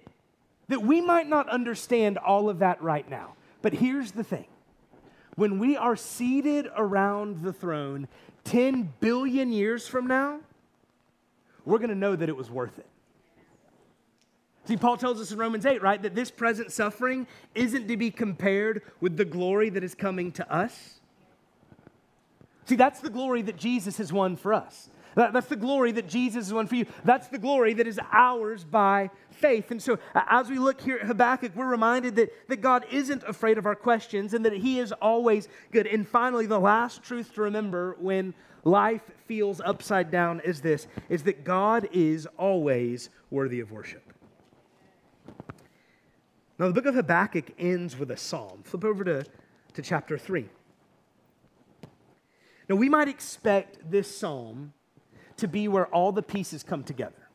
[0.67, 3.33] that we might not understand all of that right now.
[3.61, 4.47] But here's the thing
[5.35, 8.07] when we are seated around the throne
[8.43, 10.39] 10 billion years from now,
[11.65, 12.87] we're going to know that it was worth it.
[14.67, 17.25] See, Paul tells us in Romans 8, right, that this present suffering
[17.55, 20.99] isn't to be compared with the glory that is coming to us.
[22.65, 24.89] See, that's the glory that Jesus has won for us.
[25.17, 26.85] That, that's the glory that Jesus won for you.
[27.03, 29.71] That's the glory that is ours by faith.
[29.71, 33.57] And so, as we look here at Habakkuk, we're reminded that, that God isn't afraid
[33.57, 35.87] of our questions and that He is always good.
[35.87, 41.23] And finally, the last truth to remember when life feels upside down is this is
[41.23, 44.03] that God is always worthy of worship.
[46.59, 48.61] Now, the book of Habakkuk ends with a psalm.
[48.63, 49.25] Flip over to,
[49.73, 50.47] to chapter 3.
[52.69, 54.73] Now, we might expect this psalm
[55.37, 57.29] to be where all the pieces come together.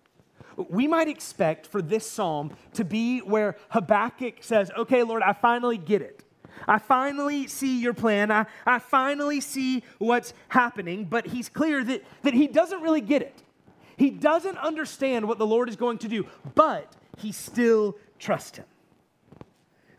[0.57, 5.79] We might expect for this psalm to be where Habakkuk says, Okay, Lord, I finally
[5.79, 6.25] get it.
[6.69, 8.31] I finally see your plan.
[8.31, 11.05] I, I finally see what's happening.
[11.05, 13.43] But he's clear that, that he doesn't really get it.
[13.97, 18.65] He doesn't understand what the Lord is going to do, but he still trusts him.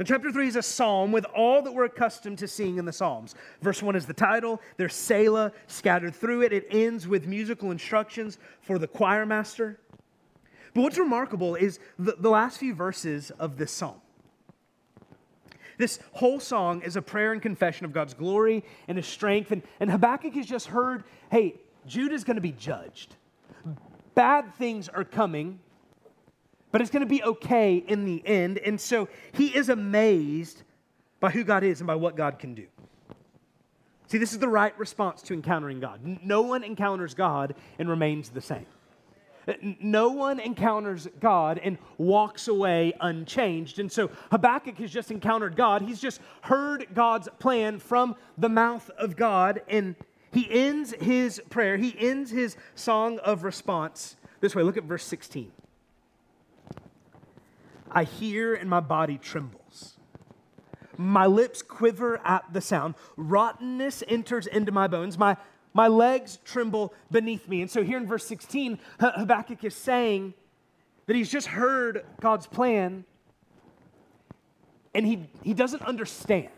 [0.04, 2.92] And chapter 3 is a psalm with all that we're accustomed to seeing in the
[2.92, 3.36] Psalms.
[3.62, 6.52] Verse 1 is the title, there's Selah scattered through it.
[6.52, 9.80] It ends with musical instructions for the choir master.
[10.74, 14.02] But what's remarkable is the, the last few verses of this psalm.
[15.78, 19.54] This whole song is a prayer and confession of God's glory and his strength.
[19.54, 23.16] And, and Habakkuk has just heard hey, Judah's going to be judged.
[24.16, 25.60] Bad things are coming
[26.74, 28.58] but it's going to be okay in the end.
[28.58, 30.64] And so he is amazed
[31.20, 32.66] by who God is and by what God can do.
[34.08, 36.02] See, this is the right response to encountering God.
[36.24, 38.66] No one encounters God and remains the same.
[39.62, 43.78] No one encounters God and walks away unchanged.
[43.78, 45.84] And so Habakkuk has just encountered God.
[45.84, 49.62] He's just heard God's plan from the mouth of God.
[49.68, 49.96] And
[50.32, 54.64] he ends his prayer, he ends his song of response this way.
[54.64, 55.52] Look at verse 16.
[57.94, 59.98] I hear and my body trembles.
[60.98, 62.96] My lips quiver at the sound.
[63.18, 65.18] Rottenness enters into my bones.
[65.18, 65.38] My
[65.74, 67.62] my legs tremble beneath me.
[67.62, 70.34] And so here in verse 16, Habakkuk is saying
[71.08, 73.06] that he's just heard God's plan
[74.94, 76.50] and he, he doesn't understand.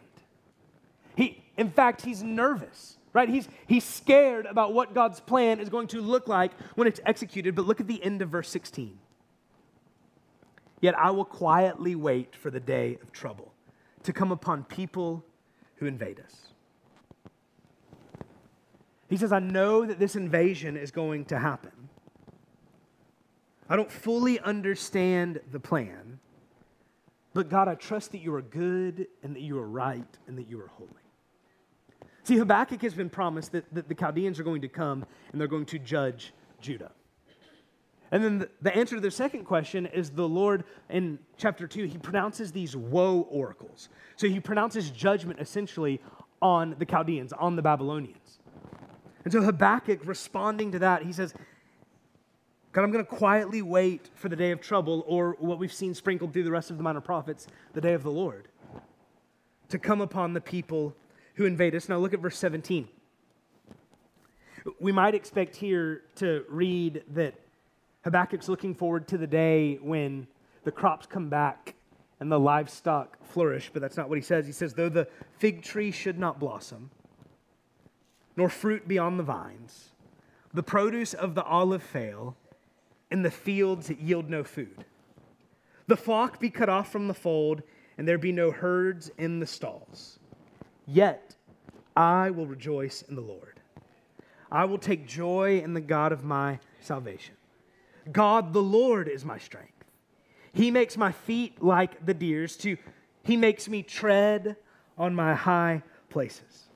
[1.16, 3.30] He, in fact, he's nervous, right?
[3.30, 7.56] He's, he's scared about what God's plan is going to look like when it's executed.
[7.56, 8.98] But look at the end of verse 16.
[10.82, 13.54] Yet I will quietly wait for the day of trouble
[14.04, 15.26] to come upon people
[15.78, 16.50] who invade us.
[19.10, 21.72] He says, I know that this invasion is going to happen.
[23.70, 26.20] I don't fully understand the plan,
[27.34, 30.48] but God, I trust that you are good and that you are right and that
[30.48, 30.90] you are holy.
[32.24, 35.48] See, Habakkuk has been promised that, that the Chaldeans are going to come and they're
[35.48, 36.92] going to judge Judah.
[38.12, 41.98] And then the, answer to the second question is the Lord in chapter 2, he
[41.98, 43.90] pronounces these woe oracles.
[44.16, 46.02] So he pronounces judgment essentially
[46.42, 48.40] on the Chaldeans, on the Babylonians.
[49.24, 51.34] And so Habakkuk, responding to that, he says,
[52.72, 55.96] God, I'm going to quietly wait for the day of trouble, or what we've seen
[55.96, 58.50] sprinkled through the rest of the minor prophets, the day of the Lord,
[59.70, 60.94] to come upon the people
[61.36, 61.90] who invade us.
[61.90, 62.88] Now look at verse 17.
[64.80, 67.36] We might expect here to read that
[68.06, 70.28] Habakkuk's looking forward to the day when
[70.64, 71.74] the crops come back
[72.20, 74.46] and the livestock flourish, but that's not what he says.
[74.46, 75.08] He says, though the
[75.40, 76.92] fig tree should not blossom,
[78.38, 79.90] nor fruit be on the vines.
[80.54, 82.38] The produce of the olive fail,
[83.10, 84.86] and the fields yield no food.
[85.88, 87.64] The flock be cut off from the fold,
[87.98, 90.20] and there be no herds in the stalls.
[90.88, 91.36] Yet
[91.98, 93.60] I will rejoice in the Lord.
[94.52, 97.35] I will take joy in the God of my salvation.
[98.12, 99.72] God the Lord is my strength.
[100.54, 102.78] He makes my feet like the deer's to
[103.24, 104.56] he makes me tread
[104.98, 106.70] on my high places.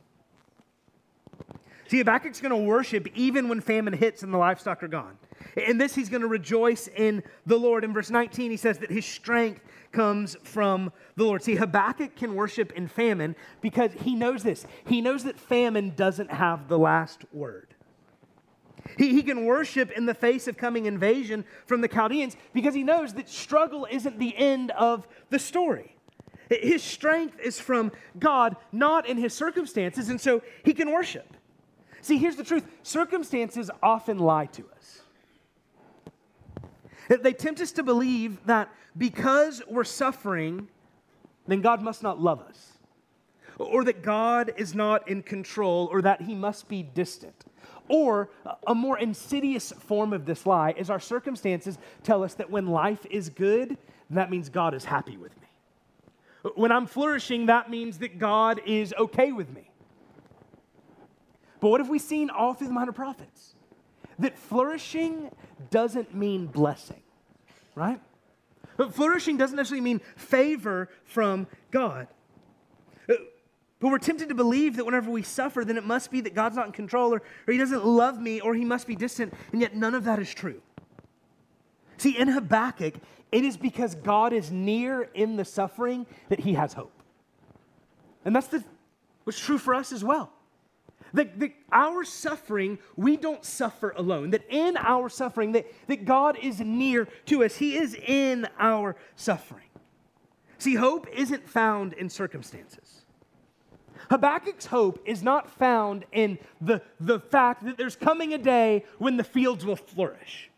[1.88, 5.18] See, Habakkuk's going to worship even when famine hits and the livestock are gone.
[5.56, 7.84] In this, he's going to rejoice in the Lord.
[7.84, 9.62] In verse 19, he says that his strength
[9.92, 11.42] comes from the Lord.
[11.42, 14.66] See, Habakkuk can worship in famine because he knows this.
[14.86, 17.74] He knows that famine doesn't have the last word.
[18.98, 22.84] He, he can worship in the face of coming invasion from the Chaldeans because he
[22.84, 25.96] knows that struggle isn't the end of the story.
[26.50, 31.36] His strength is from God, not in his circumstances, and so he can worship.
[32.02, 35.02] See, here's the truth circumstances often lie to us.
[37.22, 40.68] They tempt us to believe that because we're suffering,
[41.48, 42.74] then God must not love us,
[43.58, 47.46] or that God is not in control, or that he must be distant.
[47.90, 48.30] Or
[48.66, 53.06] a more insidious form of this lie is our circumstances tell us that when life
[53.10, 53.78] is good,
[54.12, 56.52] that means God is happy with me.
[56.56, 59.70] When I'm flourishing, that means that God is okay with me.
[61.60, 63.56] But what have we seen all through the minor prophets?
[64.20, 65.32] That flourishing
[65.72, 67.02] doesn't mean blessing,
[67.76, 68.00] right?
[68.78, 72.08] But flourishing doesn't necessarily mean favor from God.
[73.80, 76.56] But we're tempted to believe that whenever we suffer, then it must be that God's
[76.58, 79.34] not in control or, or He doesn't love me or He must be distant.
[79.52, 80.62] And yet, none of that is true.
[81.98, 82.96] See, in Habakkuk,
[83.32, 86.92] it is because God is near in the suffering that He has hope.
[88.26, 88.64] And that's the,
[89.24, 90.32] what's true for us as well.
[91.14, 94.32] That, that, our suffering, we don't suffer alone.
[94.32, 97.56] That in our suffering, that, that God is near to us.
[97.56, 99.66] He is in our suffering.
[100.58, 103.00] See, hope isn't found in circumstances.
[104.10, 109.18] Habakkuk's hope is not found in the, the fact that there's coming a day when
[109.18, 110.50] the fields will flourish.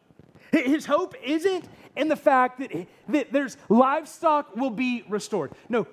[0.52, 5.52] His hope isn't in the fact that, that there's livestock will be restored.
[5.70, 5.88] No.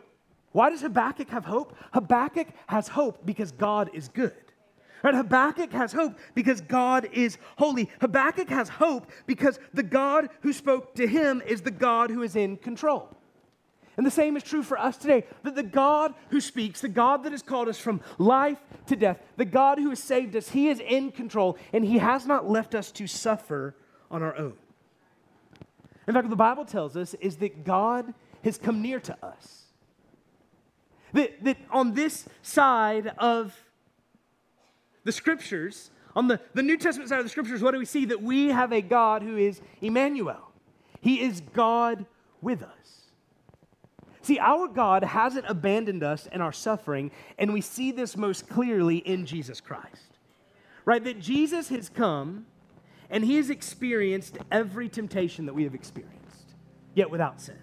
[0.52, 1.76] Why does Habakkuk have hope?
[1.92, 4.34] Habakkuk has hope because God is good.
[5.02, 5.14] Right?
[5.14, 7.88] Habakkuk has hope because God is holy.
[8.00, 12.34] Habakkuk has hope because the God who spoke to him is the God who is
[12.34, 13.16] in control.
[13.98, 17.24] And the same is true for us today that the God who speaks, the God
[17.24, 20.68] that has called us from life to death, the God who has saved us, he
[20.68, 23.74] is in control and he has not left us to suffer
[24.10, 24.54] on our own.
[26.06, 29.64] In fact, what the Bible tells us is that God has come near to us.
[31.12, 33.54] That, that on this side of
[35.04, 38.04] the scriptures, On the, the New Testament side of the scriptures, what do we see?
[38.04, 40.52] That we have a God who is Emmanuel.
[41.00, 42.06] He is God
[42.40, 42.97] with us.
[44.28, 48.98] See, our God hasn't abandoned us in our suffering, and we see this most clearly
[48.98, 50.18] in Jesus Christ.
[50.84, 51.02] Right?
[51.02, 52.44] That Jesus has come
[53.08, 56.56] and he has experienced every temptation that we have experienced,
[56.94, 57.56] yet without sin.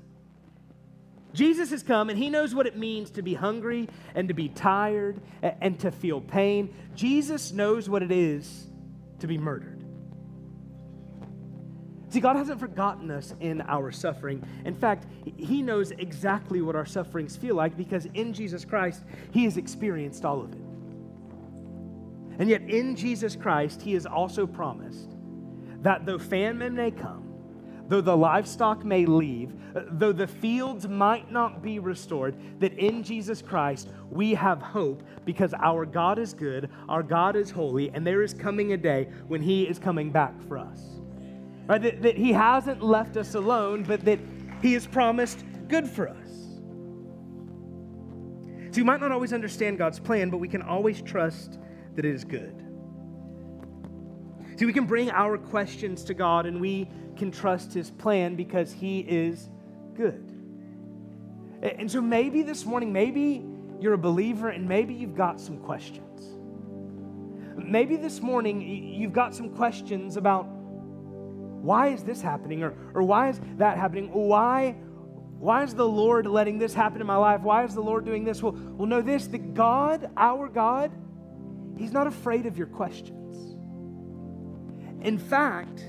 [1.35, 4.49] Jesus has come and he knows what it means to be hungry and to be
[4.49, 6.73] tired and to feel pain.
[6.95, 8.65] Jesus knows what it is
[9.19, 9.74] to be murdered.
[12.15, 14.41] See, God hasn't forgotten us in our suffering.
[14.63, 15.05] In fact,
[15.35, 20.23] He knows exactly what our sufferings feel like because in Jesus Christ, He has experienced
[20.23, 20.61] all of it.
[22.39, 25.09] And yet, in Jesus Christ, He has also promised
[25.81, 27.33] that though famine may come,
[27.89, 33.41] though the livestock may leave, though the fields might not be restored, that in Jesus
[33.41, 38.23] Christ we have hope because our God is good, our God is holy, and there
[38.23, 40.94] is coming a day when He is coming back for us.
[41.67, 41.81] Right?
[41.81, 44.19] That, that He hasn't left us alone, but that
[44.61, 46.17] He has promised good for us.
[48.71, 51.59] So you might not always understand God's plan, but we can always trust
[51.95, 52.61] that it is good.
[54.57, 58.71] See, we can bring our questions to God and we can trust His plan because
[58.71, 59.49] He is
[59.95, 60.31] good.
[61.61, 63.45] And so maybe this morning, maybe
[63.79, 66.01] you're a believer and maybe you've got some questions.
[67.57, 70.47] Maybe this morning you've got some questions about
[71.65, 74.11] why is this happening or, or why is that happening?
[74.13, 74.73] Why,
[75.39, 77.41] why is the Lord letting this happen in my life?
[77.41, 78.43] Why is the Lord doing this?
[78.43, 80.91] Well, well know this that God, our God,
[81.75, 83.55] He's not afraid of your questions.
[85.01, 85.83] In fact,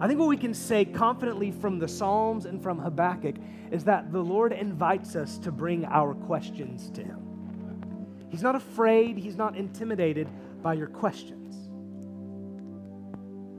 [0.00, 3.36] I think what we can say confidently from the Psalms and from Habakkuk
[3.70, 8.26] is that the Lord invites us to bring our questions to Him.
[8.28, 10.28] He's not afraid, He's not intimidated
[10.62, 11.47] by your questions.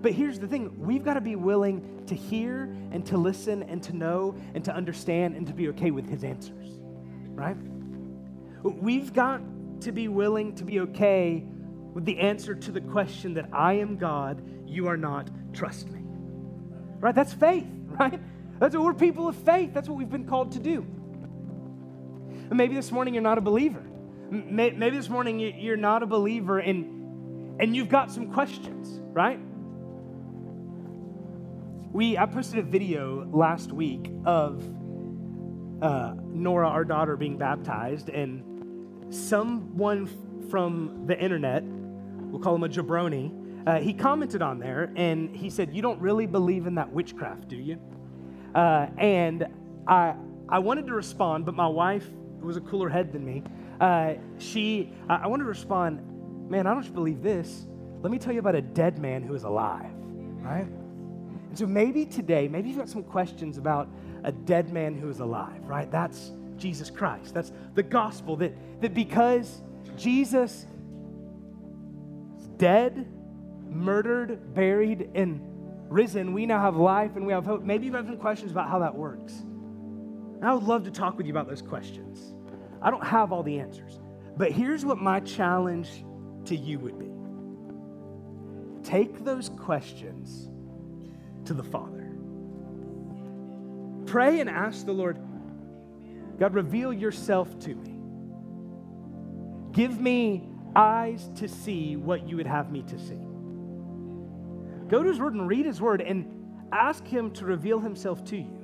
[0.02, 3.84] But here's the thing we've got to be willing to hear and to listen and
[3.84, 6.68] to know and to understand and to be okay with His answers,
[7.34, 7.58] right?
[8.64, 9.42] We've got
[9.82, 11.44] to be willing to be okay
[11.94, 16.02] with the answer to the question that I am God, you are not, trust me.
[17.00, 17.16] Right?
[17.16, 17.68] That's faith,
[18.00, 18.20] right?
[18.60, 19.74] That's what we're people of faith.
[19.74, 20.86] That's what we've been called to do.
[22.50, 23.84] And maybe this morning you're not a believer.
[24.30, 29.40] Maybe this morning you're not a believer and, and you've got some questions, right?
[31.92, 34.64] We, I posted a video last week of
[35.82, 40.08] uh, Nora, our daughter, being baptized, and someone
[40.50, 41.64] from the internet
[42.30, 46.00] we'll call him a jabroni, uh, he commented on there and he said, You don't
[46.00, 47.80] really believe in that witchcraft, do you?
[48.56, 49.48] Uh, and
[49.88, 50.16] I,
[50.48, 52.08] I wanted to respond, but my wife
[52.42, 53.44] was a cooler head than me.
[53.80, 56.06] Uh, she, I, I wanted to respond,
[56.50, 57.68] Man, I don't believe this.
[58.02, 59.92] Let me tell you about a dead man who is alive,
[60.42, 60.68] right?
[61.50, 63.90] And so maybe today, maybe you've got some questions about
[64.24, 65.90] a dead man who is alive, right?
[65.92, 67.34] That's Jesus Christ.
[67.34, 69.62] That's the gospel that, that because
[69.98, 70.68] Jesus
[72.58, 73.08] dead,
[73.68, 75.42] murdered, buried, and
[75.90, 77.64] risen, we now have life and we have hope.
[77.64, 79.34] Maybe you have got some questions about how that works.
[79.40, 82.34] And I would love to talk with you about those questions.
[82.82, 84.00] I don't have all the answers,
[84.38, 85.90] but here's what my challenge
[86.46, 87.08] to you would be
[88.82, 90.50] take those questions
[91.50, 92.08] to the Father.
[94.06, 95.18] Pray and ask the Lord,
[96.40, 97.96] God, reveal yourself to me.
[99.72, 103.18] Give me eyes to see what you would have me to see.
[104.90, 108.38] Go to his word and read his word and ask him to reveal himself to
[108.38, 108.60] you.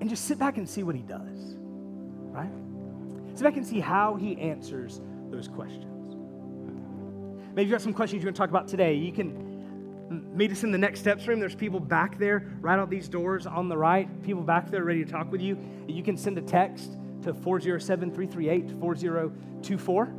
[0.00, 1.56] And just sit back and see what he does,
[2.30, 2.52] right?
[3.34, 5.00] Sit back and see how he answers
[5.32, 6.14] those questions.
[7.52, 8.94] Maybe you've got some questions you want to talk about today.
[8.94, 9.53] You can
[10.10, 11.40] meet us in the next steps room.
[11.40, 15.04] There's people back there, right out these doors on the right, people back there ready
[15.04, 15.58] to talk with you.
[15.88, 16.92] You can send a text
[17.22, 20.12] to 407 338 4024.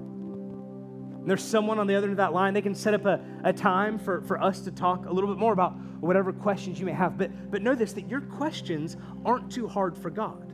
[1.25, 2.53] There's someone on the other end of that line.
[2.53, 5.39] They can set up a, a time for, for us to talk a little bit
[5.39, 7.17] more about whatever questions you may have.
[7.17, 10.51] But, but know this that your questions aren't too hard for God.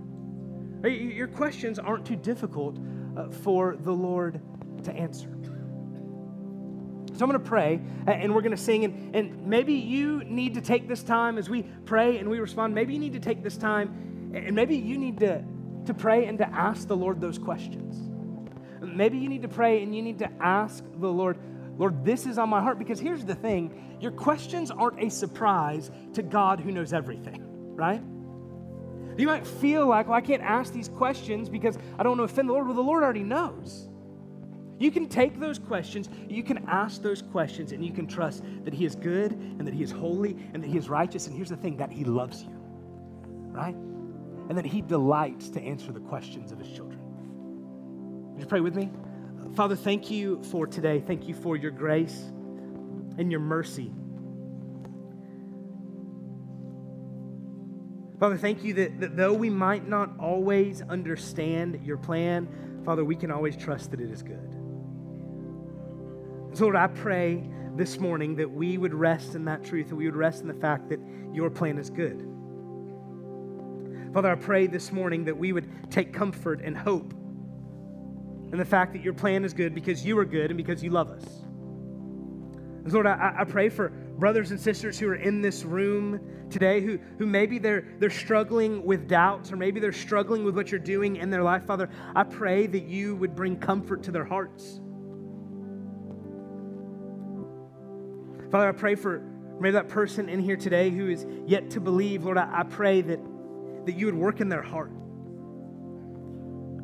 [0.86, 2.80] Your questions aren't too difficult
[3.18, 4.42] uh, for the Lord
[4.84, 5.30] to answer.
[7.14, 8.86] So I'm going to pray and we're going to sing.
[8.86, 12.74] And, and maybe you need to take this time as we pray and we respond.
[12.74, 15.44] Maybe you need to take this time and maybe you need to
[15.86, 18.10] to pray and to ask the Lord those questions.
[18.82, 21.38] Maybe you need to pray and you need to ask the Lord,
[21.78, 22.80] Lord, this is on my heart.
[22.80, 27.44] Because here's the thing your questions aren't a surprise to God who knows everything,
[27.76, 28.02] right?
[29.18, 32.34] You might feel like, well, I can't ask these questions because I don't want to
[32.34, 32.66] offend the Lord.
[32.66, 33.88] Well, the Lord already knows.
[34.82, 38.74] You can take those questions, you can ask those questions, and you can trust that
[38.74, 41.28] He is good and that He is holy and that He is righteous.
[41.28, 42.50] And here's the thing that He loves you,
[43.52, 43.76] right?
[43.76, 47.00] And that He delights to answer the questions of His children.
[48.32, 48.90] Would you pray with me?
[49.54, 51.00] Father, thank you for today.
[51.00, 52.18] Thank you for your grace
[53.20, 53.92] and your mercy.
[58.20, 63.16] Father, thank you that, that though we might not always understand your plan, Father, we
[63.16, 64.61] can always trust that it is good.
[66.54, 70.06] So, Lord, I pray this morning that we would rest in that truth, that we
[70.06, 71.00] would rest in the fact that
[71.34, 72.28] your plan is good.
[74.14, 77.14] Father, I pray this morning that we would take comfort and hope
[78.52, 80.90] in the fact that your plan is good because you are good and because you
[80.90, 81.24] love us.
[82.84, 87.00] Lord, I, I pray for brothers and sisters who are in this room today who,
[87.18, 91.16] who maybe they're, they're struggling with doubts or maybe they're struggling with what you're doing
[91.16, 94.82] in their life, Father, I pray that you would bring comfort to their hearts.
[98.52, 99.20] Father, I pray for
[99.60, 102.26] maybe that person in here today who is yet to believe.
[102.26, 103.20] Lord, I, I pray that,
[103.86, 104.92] that you would work in their heart.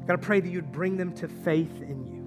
[0.07, 2.23] God, I pray that you would bring them to faith in you.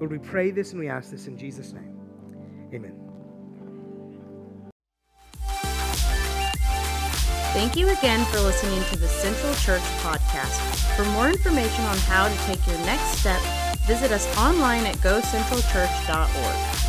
[0.00, 1.96] Lord, we pray this and we ask this in Jesus' name.
[2.74, 3.06] Amen.
[7.52, 10.58] Thank you again for listening to the Central Church podcast.
[10.96, 13.40] For more information on how to take your next step,
[13.86, 16.85] visit us online at gocentralchurch.org.